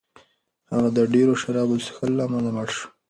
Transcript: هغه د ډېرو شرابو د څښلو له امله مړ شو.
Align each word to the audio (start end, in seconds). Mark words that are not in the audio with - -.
هغه 0.71 0.89
د 0.97 0.99
ډېرو 1.13 1.33
شرابو 1.41 1.75
د 1.77 1.81
څښلو 1.85 2.13
له 2.17 2.23
امله 2.27 2.49
مړ 2.55 2.67
شو. 2.75 2.85